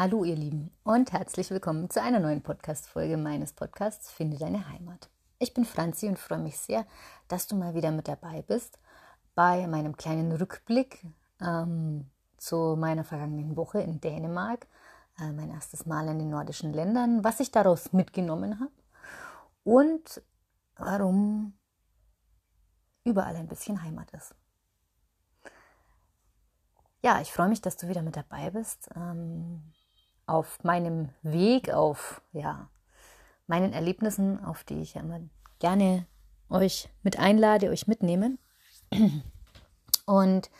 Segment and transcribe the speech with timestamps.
[0.00, 5.10] Hallo ihr Lieben und herzlich willkommen zu einer neuen Podcast-Folge meines Podcasts Finde deine Heimat.
[5.38, 6.86] Ich bin Franzi und freue mich sehr,
[7.28, 8.78] dass du mal wieder mit dabei bist
[9.34, 11.04] bei meinem kleinen Rückblick
[11.42, 12.08] ähm,
[12.38, 14.66] zu meiner vergangenen Woche in Dänemark.
[15.18, 18.72] Äh, mein erstes Mal in den nordischen Ländern, was ich daraus mitgenommen habe
[19.64, 20.22] und
[20.76, 21.52] warum
[23.04, 24.34] überall ein bisschen Heimat ist.
[27.02, 28.88] Ja, ich freue mich, dass du wieder mit dabei bist.
[28.96, 29.62] Ähm,
[30.30, 32.68] auf meinem Weg, auf ja,
[33.46, 35.20] meinen Erlebnissen, auf die ich immer
[35.58, 36.06] gerne
[36.48, 38.38] euch mit einlade, euch mitnehmen.
[40.06, 40.50] Und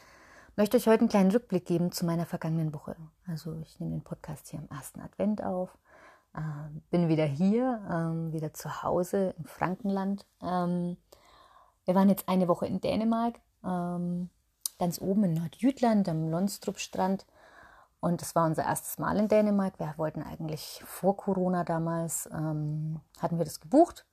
[0.57, 2.97] möchte euch heute einen kleinen Rückblick geben zu meiner vergangenen Woche.
[3.27, 5.79] Also ich nehme den Podcast hier am ersten Advent auf,
[6.35, 6.41] äh,
[6.91, 10.27] bin wieder hier, ähm, wieder zu Hause im Frankenland.
[10.43, 10.97] Ähm,
[11.85, 14.31] wir waren jetzt eine Woche in Dänemark, ähm,
[14.79, 17.25] ganz oben in Nordjütland am Lonstrup-Strand
[18.01, 19.79] und es war unser erstes Mal in Dänemark.
[19.79, 24.07] Wir wollten eigentlich vor Corona damals, ähm, hatten wir das gebucht.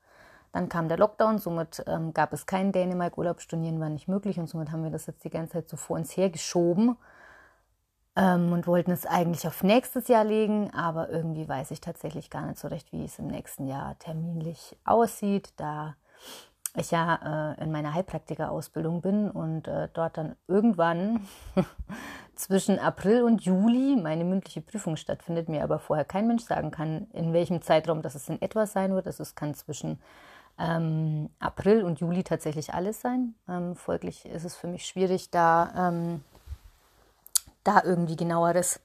[0.52, 3.18] Dann kam der Lockdown, somit ähm, gab es keinen Dänemark.
[3.18, 5.78] Urlaub stornieren war nicht möglich und somit haben wir das jetzt die ganze Zeit so
[5.78, 6.98] vor uns hergeschoben
[8.16, 10.74] ähm, und wollten es eigentlich auf nächstes Jahr legen.
[10.74, 14.78] Aber irgendwie weiß ich tatsächlich gar nicht so recht, wie es im nächsten Jahr terminlich
[14.84, 15.96] aussieht, da
[16.76, 21.26] ich ja äh, in meiner Heilpraktiker-Ausbildung bin und äh, dort dann irgendwann
[22.38, 27.08] zwischen April und Juli meine mündliche Prüfung stattfindet, mir aber vorher kein Mensch sagen kann,
[27.14, 29.08] in welchem Zeitraum das in etwa sein wird.
[29.08, 30.00] Also es kann zwischen
[30.60, 33.36] ähm, April und Juli tatsächlich alles sein.
[33.48, 36.24] Ähm, folglich ist es für mich schwierig, da, ähm,
[37.64, 38.80] da irgendwie genaueres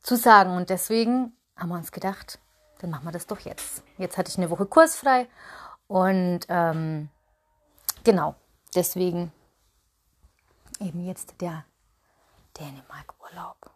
[0.00, 0.56] zu sagen.
[0.56, 2.38] Und deswegen haben wir uns gedacht,
[2.80, 3.82] dann machen wir das doch jetzt.
[3.98, 5.26] Jetzt hatte ich eine Woche kursfrei
[5.86, 7.08] und ähm,
[8.06, 8.36] Genau,
[8.72, 9.32] deswegen
[10.78, 11.64] eben jetzt der
[12.58, 13.70] Dänemark-Urlaub.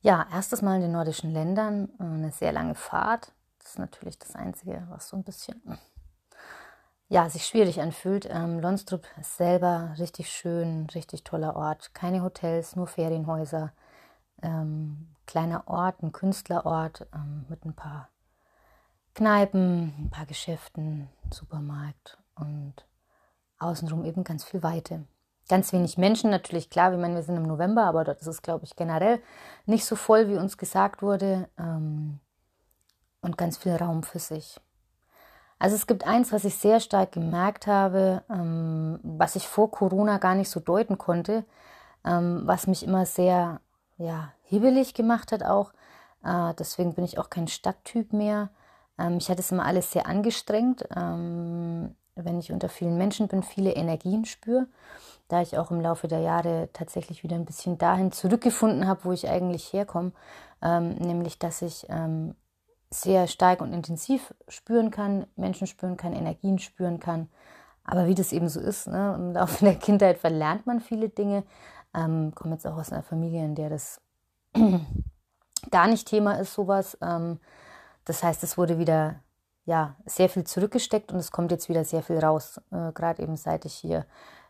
[0.00, 3.32] Ja, erstes Mal in den nordischen Ländern, eine sehr lange Fahrt.
[3.58, 5.60] Das ist natürlich das Einzige, was so ein bisschen
[7.08, 8.28] ja, sich schwierig anfühlt.
[8.30, 11.94] Ähm, Lonstrup ist selber richtig schön, richtig toller Ort.
[11.94, 13.72] Keine Hotels, nur Ferienhäuser.
[14.42, 18.08] Ähm, kleiner Ort, ein Künstlerort ähm, mit ein paar
[19.14, 22.74] Kneipen, ein paar Geschäften, Supermarkt und
[23.58, 25.06] außenrum eben ganz viel Weite.
[25.48, 28.42] Ganz wenig Menschen, natürlich klar, wir meinen, wir sind im November, aber dort ist es,
[28.42, 29.20] glaube ich, generell
[29.66, 31.48] nicht so voll, wie uns gesagt wurde.
[31.58, 32.20] Ähm,
[33.20, 34.60] und ganz viel Raum für sich.
[35.58, 40.18] Also es gibt eins, was ich sehr stark gemerkt habe, ähm, was ich vor Corona
[40.18, 41.44] gar nicht so deuten konnte,
[42.04, 43.60] ähm, was mich immer sehr
[43.96, 45.72] ja, hibbelig gemacht hat auch.
[46.24, 48.50] Äh, deswegen bin ich auch kein Stadttyp mehr.
[48.98, 50.86] Ähm, ich hatte es immer alles sehr angestrengt.
[50.94, 54.66] Ähm, wenn ich unter vielen Menschen bin, viele Energien spüre,
[55.28, 59.12] da ich auch im Laufe der Jahre tatsächlich wieder ein bisschen dahin zurückgefunden habe, wo
[59.12, 60.12] ich eigentlich herkomme,
[60.62, 62.34] ähm, nämlich dass ich ähm,
[62.90, 67.28] sehr stark und intensiv spüren kann, Menschen spüren kann, Energien spüren kann.
[67.84, 71.44] Aber wie das eben so ist, ne, im Laufe der Kindheit verlernt man viele Dinge.
[71.94, 74.00] Ähm, komme jetzt auch aus einer Familie, in der das
[75.70, 76.98] gar nicht Thema ist, sowas.
[77.02, 77.38] Ähm,
[78.04, 79.20] das heißt, es wurde wieder
[79.64, 82.58] ja, sehr viel zurückgesteckt und es kommt jetzt wieder sehr viel raus.
[82.70, 84.06] Äh, Gerade eben seit ich hier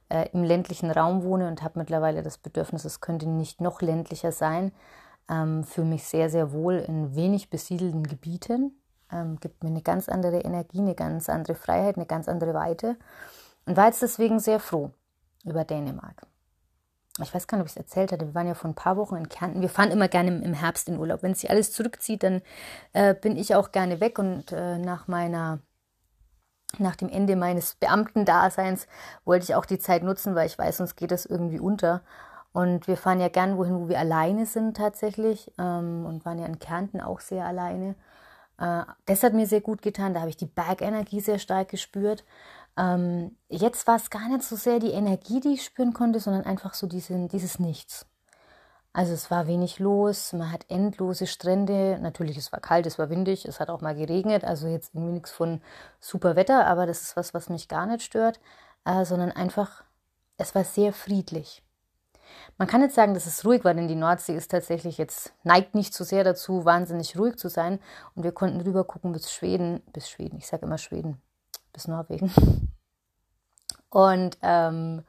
[0.08, 4.32] äh, im ländlichen Raum wohne und habe mittlerweile das Bedürfnis, es könnte nicht noch ländlicher
[4.32, 4.72] sein.
[5.30, 8.80] Ähm, fühle mich sehr, sehr wohl in wenig besiedelten Gebieten.
[9.12, 12.96] Ähm, gibt mir eine ganz andere Energie, eine ganz andere Freiheit, eine ganz andere Weite.
[13.66, 14.90] Und war jetzt deswegen sehr froh
[15.44, 16.26] über Dänemark
[17.22, 18.96] ich weiß gar nicht, ob ich es erzählt hatte, wir waren ja vor ein paar
[18.96, 19.60] Wochen in Kärnten.
[19.60, 21.22] Wir fahren immer gerne im Herbst in Urlaub.
[21.22, 22.42] Wenn sich alles zurückzieht, dann
[22.92, 25.60] äh, bin ich auch gerne weg und äh, nach meiner
[26.76, 28.86] nach dem Ende meines Beamtendaseins
[29.24, 32.02] wollte ich auch die Zeit nutzen, weil ich weiß, sonst geht das irgendwie unter.
[32.52, 36.46] Und wir fahren ja gern wohin, wo wir alleine sind tatsächlich ähm, und waren ja
[36.46, 37.94] in Kärnten auch sehr alleine.
[38.58, 40.14] Äh, das hat mir sehr gut getan.
[40.14, 42.24] Da habe ich die Bergenergie sehr stark gespürt.
[42.76, 46.44] Ähm, jetzt war es gar nicht so sehr die Energie, die ich spüren konnte, sondern
[46.44, 48.06] einfach so diese, dieses Nichts.
[48.92, 51.98] Also es war wenig los, man hat endlose Strände.
[52.00, 54.44] Natürlich, es war kalt, es war windig, es hat auch mal geregnet.
[54.44, 55.60] Also jetzt irgendwie nichts von
[56.00, 58.40] super Wetter, aber das ist was, was mich gar nicht stört,
[58.84, 59.84] äh, sondern einfach,
[60.36, 61.62] es war sehr friedlich.
[62.56, 65.74] Man kann jetzt sagen, dass es ruhig war, denn die Nordsee ist tatsächlich jetzt, neigt
[65.74, 67.78] nicht so sehr dazu, wahnsinnig ruhig zu sein.
[68.14, 71.20] Und wir konnten rüber gucken bis Schweden, bis Schweden, ich sage immer Schweden,
[71.72, 72.32] bis Norwegen.
[73.90, 75.04] Und ähm,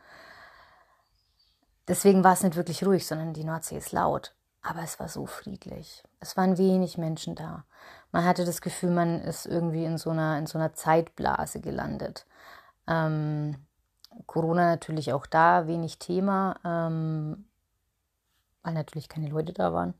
[1.89, 4.33] deswegen war es nicht wirklich ruhig, sondern die Nordsee ist laut.
[4.61, 6.03] Aber es war so friedlich.
[6.19, 7.65] Es waren wenig Menschen da.
[8.11, 12.25] Man hatte das Gefühl, man ist irgendwie in so einer, in so einer Zeitblase gelandet.
[12.87, 13.55] Ähm,
[14.25, 17.45] Corona natürlich auch da, wenig Thema, ähm,
[18.63, 19.93] weil natürlich keine Leute da waren.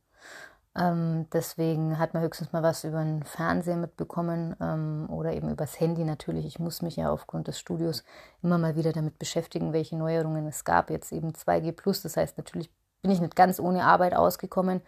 [0.76, 5.80] Ähm, deswegen hat man höchstens mal was über den Fernseher mitbekommen ähm, oder eben übers
[5.80, 6.46] Handy natürlich.
[6.46, 8.04] Ich muss mich ja aufgrund des Studios
[8.44, 10.90] immer mal wieder damit beschäftigen, welche Neuerungen es gab.
[10.90, 12.70] Jetzt eben 2G Plus, das heißt natürlich
[13.02, 14.82] bin ich nicht ganz ohne Arbeit ausgekommen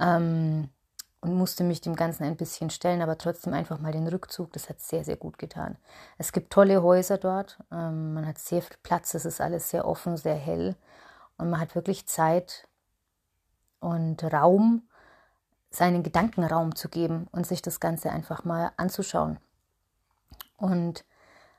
[0.00, 0.70] ähm,
[1.20, 4.68] und musste mich dem Ganzen ein bisschen stellen, aber trotzdem einfach mal den Rückzug, das
[4.68, 5.76] hat sehr, sehr gut getan.
[6.18, 9.86] Es gibt tolle Häuser dort, ähm, man hat sehr viel Platz, es ist alles sehr
[9.86, 10.76] offen, sehr hell
[11.36, 12.68] und man hat wirklich Zeit
[13.80, 14.88] und Raum,
[15.74, 19.38] seinen Gedankenraum zu geben und sich das Ganze einfach mal anzuschauen.
[20.56, 21.04] Und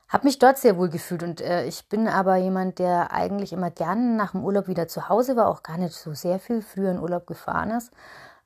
[0.08, 3.70] habe mich dort sehr wohl gefühlt und äh, ich bin aber jemand, der eigentlich immer
[3.70, 6.92] gerne nach dem Urlaub wieder zu Hause war, auch gar nicht so sehr viel früher
[6.92, 7.90] in Urlaub gefahren ist.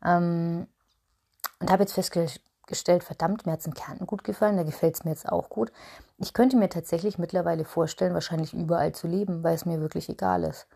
[0.04, 0.66] Ähm,
[1.60, 5.04] und habe jetzt festgestellt, verdammt, mir hat es in Kärnten gut gefallen, da gefällt es
[5.04, 5.70] mir jetzt auch gut.
[6.16, 10.44] Ich könnte mir tatsächlich mittlerweile vorstellen, wahrscheinlich überall zu leben, weil es mir wirklich egal
[10.44, 10.66] ist.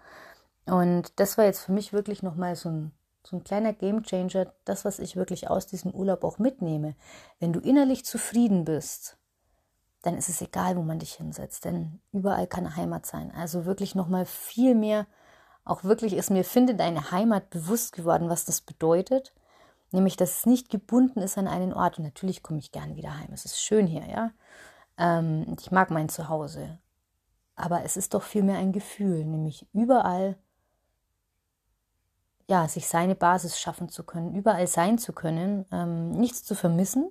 [0.67, 2.93] Und das war jetzt für mich wirklich nochmal so ein
[3.27, 6.95] so ein kleiner Gamechanger, das, was ich wirklich aus diesem Urlaub auch mitnehme.
[7.41, 9.17] Wenn du innerlich zufrieden bist,
[10.03, 13.33] dann ist es egal, wo man dich hinsetzt, denn überall kann Heimat sein.
[13.35, 15.07] Also wirklich nochmal viel mehr,
[15.65, 19.33] auch wirklich ist mir, finde deine Heimat bewusst geworden, was das bedeutet.
[19.93, 21.99] Nämlich, dass es nicht gebunden ist an einen Ort.
[21.99, 23.31] Und natürlich komme ich gern wieder heim.
[23.33, 24.33] Es ist schön hier, ja.
[24.99, 26.79] Ähm, ich mag mein Zuhause.
[27.57, 30.37] Aber es ist doch vielmehr ein Gefühl, nämlich überall
[32.47, 37.11] ja, sich seine Basis schaffen zu können, überall sein zu können, ähm, nichts zu vermissen,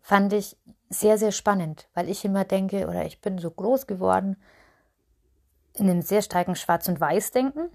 [0.00, 0.56] fand ich
[0.90, 4.36] sehr, sehr spannend, weil ich immer denke, oder ich bin so groß geworden
[5.74, 7.68] in einem sehr starken Schwarz- und Weiß-Denken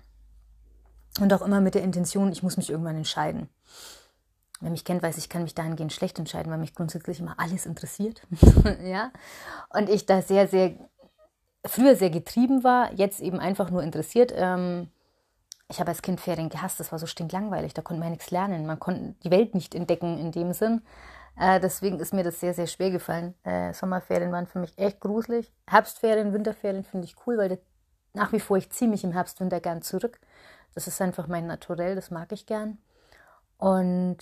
[1.20, 3.50] und auch immer mit der Intention, ich muss mich irgendwann entscheiden.
[4.62, 7.66] Wer mich kennt, weiß, ich kann mich dahingehend schlecht entscheiden, weil mich grundsätzlich immer alles
[7.66, 8.22] interessiert.
[8.84, 9.12] ja.
[9.70, 10.76] Und ich da sehr, sehr,
[11.66, 14.34] früher sehr getrieben war, jetzt eben einfach nur interessiert.
[14.36, 14.90] Ähm,
[15.70, 18.66] ich habe als Kind Ferien gehasst, das war so stinklangweilig, da konnte man nichts lernen,
[18.66, 20.82] man konnte die Welt nicht entdecken in dem Sinn.
[21.38, 23.36] Äh, deswegen ist mir das sehr, sehr schwer gefallen.
[23.44, 25.54] Äh, Sommerferien waren für mich echt gruselig.
[25.68, 27.60] Herbstferien, Winterferien finde ich cool, weil das,
[28.14, 30.20] nach wie vor ich ziehe mich im Herbst, Winter gern zurück.
[30.74, 32.80] Das ist einfach mein Naturell, das mag ich gern.
[33.58, 34.18] Und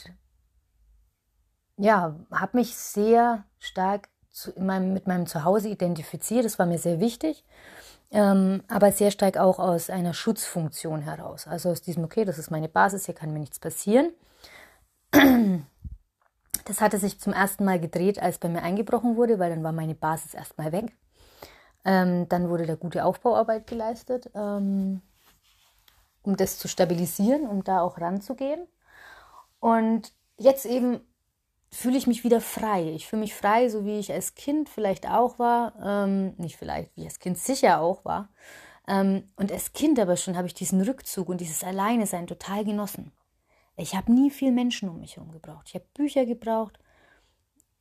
[1.77, 6.43] ja, habe mich sehr stark zu, meinem, mit meinem Zuhause identifiziert.
[6.43, 7.45] Das war mir sehr wichtig
[8.11, 11.47] ähm, aber sehr stark auch aus einer Schutzfunktion heraus.
[11.47, 14.11] Also aus diesem, okay, das ist meine Basis, hier kann mir nichts passieren.
[16.65, 19.71] Das hatte sich zum ersten Mal gedreht, als bei mir eingebrochen wurde, weil dann war
[19.71, 20.91] meine Basis erstmal weg.
[21.85, 25.01] Ähm, dann wurde da gute Aufbauarbeit geleistet, ähm,
[26.23, 28.67] um das zu stabilisieren, um da auch ranzugehen.
[29.61, 30.99] Und jetzt eben
[31.71, 32.91] fühle ich mich wieder frei.
[32.95, 35.73] Ich fühle mich frei, so wie ich als Kind vielleicht auch war.
[35.83, 38.29] Ähm, nicht vielleicht, wie ich als Kind sicher auch war.
[38.87, 43.11] Ähm, und als Kind aber schon habe ich diesen Rückzug und dieses Alleinesein total genossen.
[43.75, 45.65] Ich habe nie viel Menschen um mich herum gebraucht.
[45.67, 46.79] Ich habe Bücher gebraucht,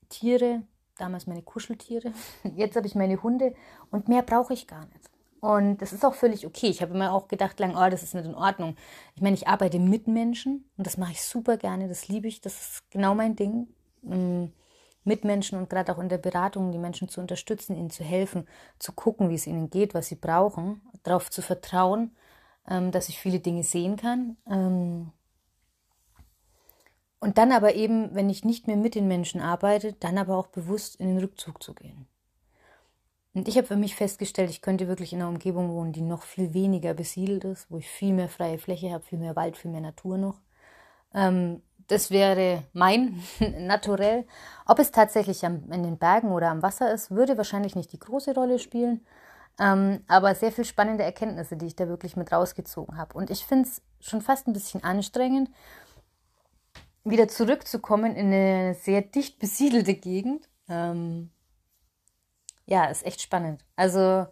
[0.08, 0.62] Tiere,
[0.98, 2.12] damals meine Kuscheltiere.
[2.56, 3.54] Jetzt habe ich meine Hunde
[3.90, 5.10] und mehr brauche ich gar nicht.
[5.40, 6.66] Und das ist auch völlig okay.
[6.66, 8.74] Ich habe immer auch gedacht, lang, oh, das ist nicht in Ordnung.
[9.14, 11.88] Ich meine, ich arbeite mit Menschen und das mache ich super gerne.
[11.88, 12.40] Das liebe ich.
[12.40, 13.68] Das ist genau mein Ding.
[14.06, 14.46] Mm,
[15.04, 18.46] Mitmenschen und gerade auch in der Beratung die Menschen zu unterstützen, ihnen zu helfen,
[18.78, 22.14] zu gucken, wie es ihnen geht, was sie brauchen, darauf zu vertrauen,
[22.68, 24.36] ähm, dass ich viele Dinge sehen kann.
[24.50, 25.12] Ähm,
[27.20, 30.48] und dann aber eben, wenn ich nicht mehr mit den Menschen arbeite, dann aber auch
[30.48, 32.06] bewusst in den Rückzug zu gehen.
[33.32, 36.22] Und ich habe für mich festgestellt, ich könnte wirklich in einer Umgebung wohnen, die noch
[36.22, 39.70] viel weniger besiedelt ist, wo ich viel mehr freie Fläche habe, viel mehr Wald, viel
[39.70, 40.40] mehr Natur noch.
[41.14, 43.22] Ähm, das wäre mein
[43.58, 44.26] Naturell.
[44.66, 47.98] Ob es tatsächlich am, in den Bergen oder am Wasser ist, würde wahrscheinlich nicht die
[47.98, 49.06] große Rolle spielen.
[49.58, 53.14] Ähm, aber sehr viel spannende Erkenntnisse, die ich da wirklich mit rausgezogen habe.
[53.16, 55.50] Und ich finde es schon fast ein bisschen anstrengend,
[57.04, 60.48] wieder zurückzukommen in eine sehr dicht besiedelte Gegend.
[60.68, 61.30] Ähm,
[62.66, 63.64] ja, ist echt spannend.
[63.76, 64.26] Also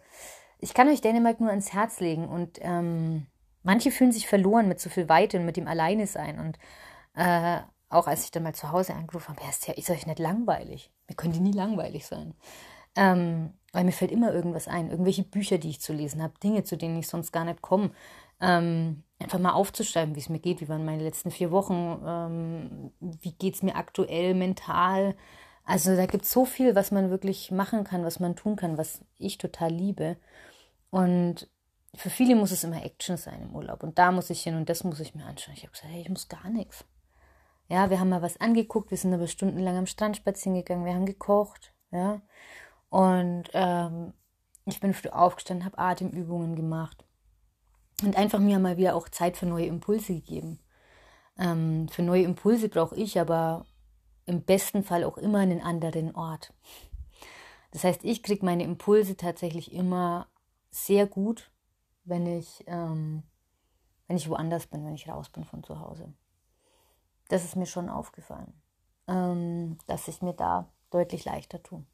[0.58, 3.26] ich kann euch Dänemark nur ans Herz legen und ähm,
[3.62, 6.58] manche fühlen sich verloren mit so viel Weite und mit dem Alleine sein und
[7.14, 10.18] äh, auch als ich dann mal zu Hause angerufen habe, ist, ja, ist euch nicht
[10.18, 10.90] langweilig.
[11.08, 12.34] Mir könnte nie langweilig sein.
[12.96, 16.64] Ähm, weil mir fällt immer irgendwas ein, irgendwelche Bücher, die ich zu lesen habe, Dinge,
[16.64, 17.90] zu denen ich sonst gar nicht komme.
[18.40, 22.92] Ähm, einfach mal aufzuschreiben, wie es mir geht, wie waren meine letzten vier Wochen, ähm,
[23.00, 25.16] wie geht es mir aktuell mental.
[25.64, 28.76] Also da gibt es so viel, was man wirklich machen kann, was man tun kann,
[28.78, 30.16] was ich total liebe.
[30.90, 31.48] Und
[31.94, 33.82] für viele muss es immer Action sein im Urlaub.
[33.82, 35.54] Und da muss ich hin und das muss ich mir anschauen.
[35.56, 36.84] Ich habe gesagt, hey, ich muss gar nichts.
[37.68, 40.94] Ja, wir haben mal was angeguckt, wir sind aber stundenlang am Strand spazieren gegangen, wir
[40.94, 42.20] haben gekocht, ja.
[42.90, 44.12] Und ähm,
[44.66, 47.04] ich bin früh aufgestanden, habe Atemübungen gemacht
[48.02, 50.60] und einfach mir mal wieder auch Zeit für neue Impulse gegeben.
[51.38, 53.66] Ähm, für neue Impulse brauche ich aber
[54.26, 56.52] im besten Fall auch immer einen anderen Ort.
[57.72, 60.28] Das heißt, ich kriege meine Impulse tatsächlich immer
[60.70, 61.50] sehr gut,
[62.04, 63.24] wenn ich, ähm,
[64.06, 66.14] wenn ich woanders bin, wenn ich raus bin von zu Hause.
[67.28, 68.52] Das ist mir schon aufgefallen,
[69.08, 71.84] ähm, dass ich mir da deutlich leichter tue.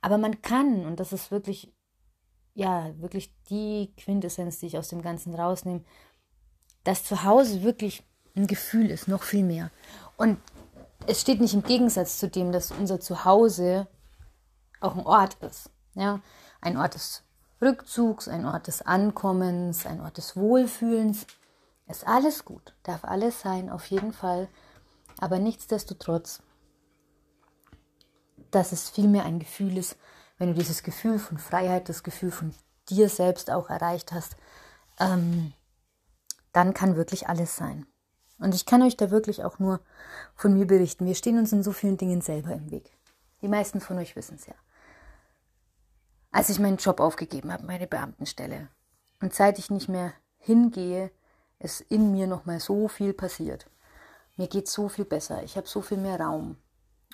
[0.00, 1.72] Aber man kann, und das ist wirklich,
[2.54, 5.84] ja, wirklich die Quintessenz, die ich aus dem Ganzen rausnehme,
[6.84, 8.02] dass zu Hause wirklich
[8.36, 9.70] ein Gefühl ist, noch viel mehr.
[10.16, 10.38] Und
[11.06, 13.88] es steht nicht im Gegensatz zu dem, dass unser Zuhause
[14.80, 15.70] auch ein Ort ist.
[15.94, 16.20] Ja?
[16.60, 17.22] Ein Ort des
[17.60, 21.26] Rückzugs, ein Ort des Ankommens, ein Ort des Wohlfühlens.
[21.90, 24.48] Ist alles gut, darf alles sein, auf jeden Fall.
[25.18, 26.40] Aber nichtsdestotrotz,
[28.50, 29.96] dass es vielmehr ein Gefühl ist,
[30.38, 32.54] wenn du dieses Gefühl von Freiheit, das Gefühl von
[32.88, 34.36] dir selbst auch erreicht hast,
[34.98, 35.52] ähm,
[36.52, 37.86] dann kann wirklich alles sein.
[38.38, 39.80] Und ich kann euch da wirklich auch nur
[40.34, 41.06] von mir berichten.
[41.06, 42.90] Wir stehen uns in so vielen Dingen selber im Weg.
[43.42, 44.54] Die meisten von euch wissen es ja.
[46.30, 48.68] Als ich meinen Job aufgegeben habe, meine Beamtenstelle,
[49.20, 51.10] und seit ich nicht mehr hingehe,
[51.60, 53.66] ist in mir noch mal so viel passiert.
[54.36, 55.42] Mir geht so viel besser.
[55.44, 56.56] Ich habe so viel mehr Raum.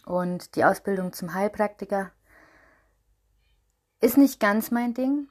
[0.07, 2.13] Und die Ausbildung zum Heilpraktiker
[4.01, 5.29] ist nicht ganz mein Ding.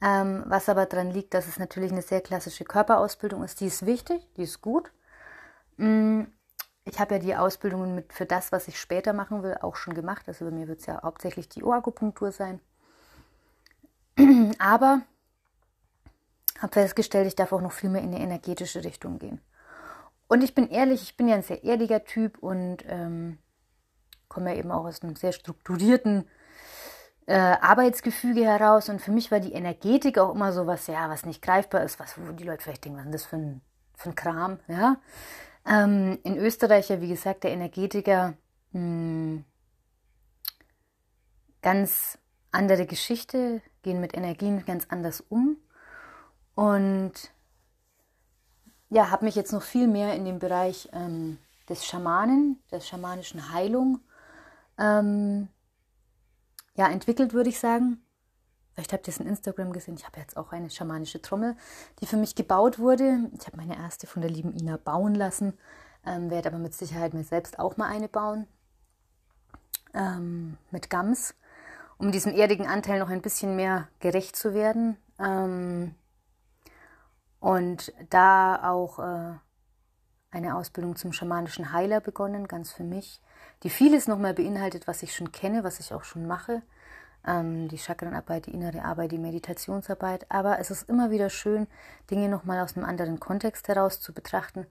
[0.00, 3.60] Ähm, was aber daran liegt, dass es natürlich eine sehr klassische Körperausbildung ist.
[3.60, 4.90] Die ist wichtig, die ist gut.
[5.76, 6.22] Mm,
[6.84, 9.94] ich habe ja die Ausbildungen mit für das, was ich später machen will, auch schon
[9.94, 10.24] gemacht.
[10.28, 12.60] Also bei mir wird es ja hauptsächlich die Ohrakupunktur sein.
[14.58, 15.02] Aber
[16.62, 19.40] habe festgestellt, ich darf auch noch viel mehr in eine energetische Richtung gehen.
[20.28, 23.38] Und ich bin ehrlich, ich bin ja ein sehr erdiger Typ und ähm,
[24.28, 26.28] komme ja eben auch aus einem sehr strukturierten
[27.26, 28.88] äh, Arbeitsgefüge heraus.
[28.88, 32.00] Und für mich war die Energetik auch immer so was, ja, was nicht greifbar ist,
[32.00, 33.60] was, wo die Leute vielleicht denken, was ist das für ein,
[33.94, 34.96] für ein Kram, ja.
[35.68, 38.34] Ähm, in Österreich ja, wie gesagt, der Energetiker,
[38.72, 39.44] mh, hm,
[41.60, 42.18] ganz
[42.52, 45.56] andere Geschichte, gehen mit Energien ganz anders um.
[46.56, 47.12] Und
[48.88, 53.52] ja, habe mich jetzt noch viel mehr in dem Bereich ähm, des Schamanen, der schamanischen
[53.52, 54.00] Heilung
[54.78, 55.48] ähm,
[56.74, 58.02] ja, entwickelt, würde ich sagen.
[58.72, 59.96] Vielleicht habt ihr es in Instagram gesehen.
[59.96, 61.56] Ich habe jetzt auch eine schamanische Trommel,
[62.00, 63.30] die für mich gebaut wurde.
[63.38, 65.58] Ich habe meine erste von der lieben Ina bauen lassen.
[66.06, 68.46] Ähm, werde aber mit Sicherheit mir selbst auch mal eine bauen.
[69.92, 71.34] Ähm, mit Gams,
[71.98, 74.96] um diesem erdigen Anteil noch ein bisschen mehr gerecht zu werden.
[75.18, 75.94] Ähm,
[77.40, 79.34] und da auch äh,
[80.30, 83.20] eine Ausbildung zum schamanischen Heiler begonnen, ganz für mich
[83.62, 86.62] die vieles nochmal beinhaltet, was ich schon kenne, was ich auch schon mache.
[87.26, 90.26] Ähm, die Chakrenarbeit, die innere Arbeit, die Meditationsarbeit.
[90.30, 91.66] Aber es ist immer wieder schön,
[92.10, 94.66] Dinge nochmal aus einem anderen Kontext heraus zu betrachten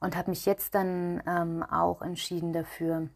[0.00, 3.08] und habe mich jetzt dann ähm, auch entschieden dafür,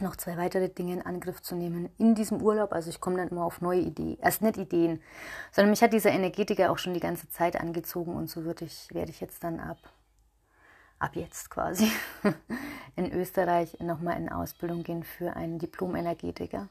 [0.00, 2.72] noch zwei weitere Dinge in Angriff zu nehmen in diesem Urlaub.
[2.72, 5.00] Also ich komme dann immer auf neue Ideen, erst nicht Ideen,
[5.52, 8.88] sondern mich hat dieser Energetiker auch schon die ganze Zeit angezogen und so würde ich,
[8.92, 9.78] werde ich jetzt dann ab
[11.00, 11.90] ab jetzt quasi
[12.96, 16.68] in Österreich nochmal in Ausbildung gehen für einen Diplom-Energetiker.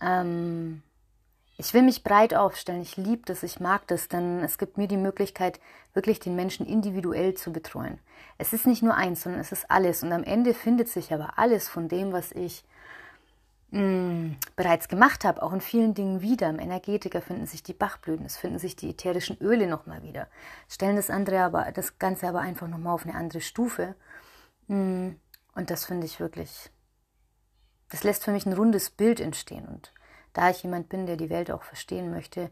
[0.00, 0.82] Ähm,
[1.56, 2.82] ich will mich breit aufstellen.
[2.82, 5.60] Ich liebe das, ich mag das, denn es gibt mir die Möglichkeit,
[5.92, 8.00] wirklich den Menschen individuell zu betreuen.
[8.38, 10.02] Es ist nicht nur eins, sondern es ist alles.
[10.02, 12.64] Und am Ende findet sich aber alles von dem, was ich
[13.70, 16.48] mh, mm, bereits gemacht habe, auch in vielen Dingen wieder.
[16.48, 20.26] Im Energetiker finden sich die Bachblüten, es finden sich die ätherischen Öle nochmal wieder.
[20.68, 23.94] Stellen das andere aber, das Ganze aber einfach nochmal auf eine andere Stufe.
[24.66, 25.20] Mh, mm,
[25.56, 26.70] und das finde ich wirklich,
[27.90, 29.68] das lässt für mich ein rundes Bild entstehen.
[29.68, 29.92] Und
[30.34, 32.50] da ich jemand bin, der die Welt auch verstehen möchte,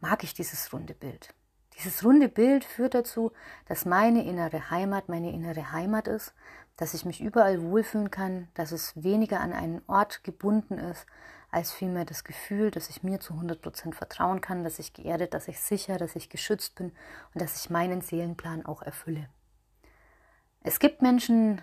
[0.00, 1.34] mag ich dieses runde Bild.
[1.78, 3.32] Dieses runde Bild führt dazu,
[3.66, 6.34] dass meine innere Heimat meine innere Heimat ist,
[6.76, 11.06] dass ich mich überall wohlfühlen kann, dass es weniger an einen Ort gebunden ist,
[11.50, 15.48] als vielmehr das Gefühl, dass ich mir zu 100% vertrauen kann, dass ich geerdet, dass
[15.48, 16.92] ich sicher, dass ich geschützt bin
[17.34, 19.28] und dass ich meinen Seelenplan auch erfülle.
[20.62, 21.60] Es gibt Menschen,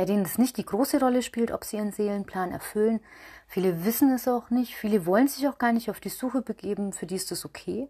[0.00, 3.00] bei denen es nicht die große Rolle spielt, ob sie ihren Seelenplan erfüllen.
[3.46, 6.94] Viele wissen es auch nicht, viele wollen sich auch gar nicht auf die Suche begeben,
[6.94, 7.86] für die ist das okay.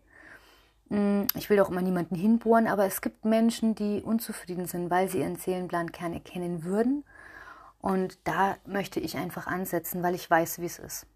[0.89, 5.09] Mm, ich will auch immer niemanden hinbohren, aber es gibt Menschen, die unzufrieden sind, weil
[5.09, 7.05] sie ihren Seelenplan gern erkennen würden.
[7.81, 11.07] Und da möchte ich einfach ansetzen, weil ich weiß, wie es ist.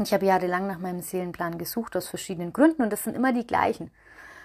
[0.00, 3.48] Ich habe jahrelang nach meinem Seelenplan gesucht, aus verschiedenen Gründen, und das sind immer die
[3.48, 3.90] gleichen.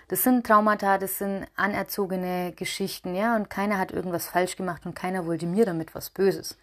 [0.08, 4.96] Das sind Traumata, das sind anerzogene Geschichten, ja, und keiner hat irgendwas falsch gemacht und
[4.96, 6.58] keiner wollte mir damit was Böses.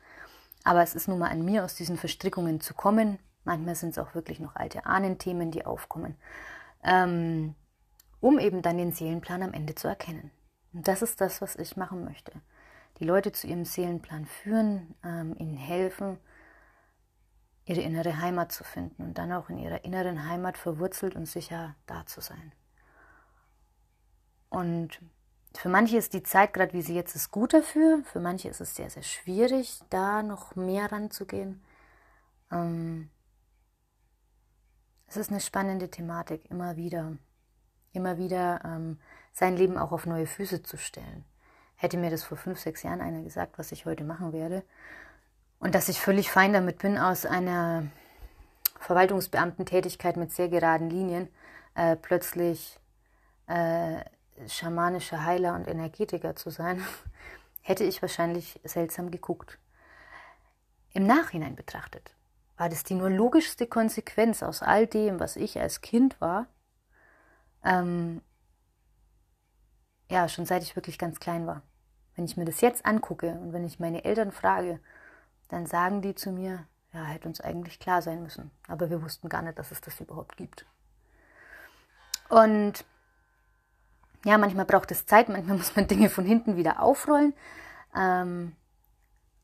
[0.65, 3.19] Aber es ist nun mal an mir, aus diesen Verstrickungen zu kommen.
[3.45, 6.17] Manchmal sind es auch wirklich noch alte Ahnenthemen, die aufkommen.
[6.85, 7.55] Ähm,
[8.21, 10.31] um eben dann den Seelenplan am Ende zu erkennen.
[10.73, 12.33] Und das ist das, was ich machen möchte.
[12.99, 16.19] Die Leute zu ihrem Seelenplan führen, ähm, ihnen helfen,
[17.65, 21.77] ihre innere Heimat zu finden und dann auch in ihrer inneren Heimat verwurzelt und sicher
[21.87, 22.53] da zu sein.
[24.51, 25.01] Und
[25.57, 28.03] für manche ist die Zeit, gerade wie sie jetzt ist, gut dafür.
[28.05, 31.63] Für manche ist es sehr, sehr schwierig, da noch mehr ranzugehen.
[32.53, 33.11] Ähm,
[35.07, 37.17] es ist eine spannende Thematik, immer wieder,
[37.93, 39.01] immer wieder ähm,
[39.33, 41.25] sein Leben auch auf neue Füße zu stellen.
[41.77, 44.63] Hätte mir das vor fünf, sechs Jahren einer gesagt, was ich heute machen werde,
[45.59, 47.85] und dass ich völlig fein damit bin, aus einer
[48.79, 51.29] Verwaltungsbeamtentätigkeit mit sehr geraden Linien
[51.75, 52.79] äh, plötzlich
[53.47, 54.01] äh,
[54.49, 56.85] schamanischer Heiler und Energetiker zu sein,
[57.63, 59.59] hätte ich wahrscheinlich seltsam geguckt.
[60.93, 62.15] Im Nachhinein betrachtet
[62.61, 66.47] war das die nur logischste Konsequenz aus all dem, was ich als Kind war.
[67.65, 68.21] Ähm,
[70.11, 71.63] ja, schon seit ich wirklich ganz klein war.
[72.15, 74.79] Wenn ich mir das jetzt angucke und wenn ich meine Eltern frage,
[75.49, 78.51] dann sagen die zu mir, ja, hätte uns eigentlich klar sein müssen.
[78.69, 80.67] Aber wir wussten gar nicht, dass es das überhaupt gibt.
[82.29, 82.85] Und
[84.31, 87.35] ja, manchmal braucht es Zeit, manchmal muss man Dinge von hinten wieder aufrollen.
[87.97, 88.53] Ähm,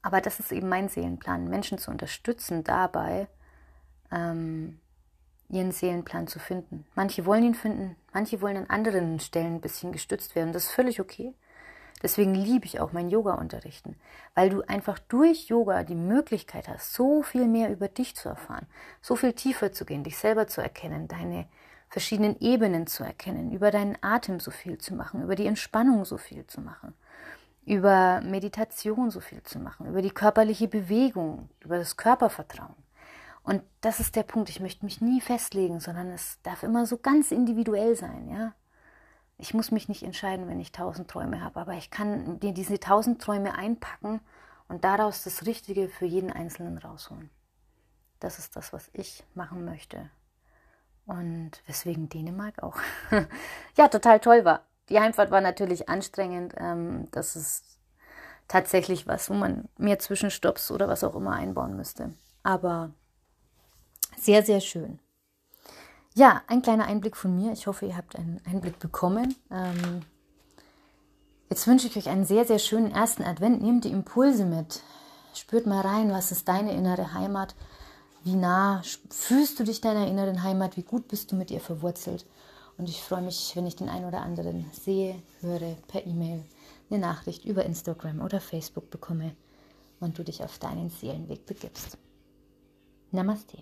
[0.00, 3.26] aber das ist eben mein Seelenplan, Menschen zu unterstützen dabei,
[4.12, 4.78] ähm,
[5.49, 6.87] ihren Seelenplan zu finden.
[6.95, 10.52] Manche wollen ihn finden, manche wollen an anderen Stellen ein bisschen gestützt werden.
[10.52, 11.35] Das ist völlig okay.
[12.02, 13.97] Deswegen liebe ich auch mein Yoga-Unterrichten,
[14.35, 18.66] weil du einfach durch Yoga die Möglichkeit hast, so viel mehr über dich zu erfahren,
[19.00, 21.49] so viel tiefer zu gehen, dich selber zu erkennen, deine
[21.88, 26.19] verschiedenen Ebenen zu erkennen, über deinen Atem so viel zu machen, über die Entspannung so
[26.19, 26.95] viel zu machen,
[27.64, 32.75] über Meditation so viel zu machen, über die körperliche Bewegung, über das Körpervertrauen.
[33.43, 34.49] Und das ist der Punkt.
[34.50, 38.52] Ich möchte mich nie festlegen, sondern es darf immer so ganz individuell sein, ja.
[39.38, 42.81] Ich muss mich nicht entscheiden, wenn ich tausend Träume habe, aber ich kann dir diese
[42.81, 44.21] tausend Träume einpacken
[44.66, 47.28] und daraus das Richtige für jeden Einzelnen rausholen.
[48.19, 50.11] Das ist das, was ich machen möchte
[51.06, 52.76] und weswegen Dänemark auch
[53.76, 54.62] ja total toll war.
[54.88, 56.54] Die Heimfahrt war natürlich anstrengend.
[56.58, 57.78] Ähm, das ist
[58.49, 62.14] tatsächlich was, wo man mehr Zwischenstopps oder was auch immer einbauen müsste.
[62.42, 62.90] Aber
[64.16, 64.99] sehr, sehr schön.
[66.14, 67.52] Ja, ein kleiner Einblick von mir.
[67.52, 69.34] Ich hoffe, ihr habt einen Einblick bekommen.
[69.50, 70.02] Ähm,
[71.50, 73.60] jetzt wünsche ich euch einen sehr, sehr schönen ersten Advent.
[73.60, 74.82] Nehmt die Impulse mit.
[75.34, 77.54] Spürt mal rein, was ist deine innere Heimat?
[78.26, 80.76] Wie nah fühlst du dich deiner inneren Heimat?
[80.76, 82.26] Wie gut bist du mit ihr verwurzelt?
[82.76, 86.43] Und ich freue mich, wenn ich den einen oder anderen sehe, höre, per E-Mail,
[86.91, 89.36] eine Nachricht über Instagram oder Facebook bekomme
[90.00, 91.99] und du dich auf deinen Seelenweg begibst.
[93.12, 93.58] Namaste.